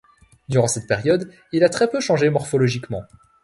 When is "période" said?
0.87-1.31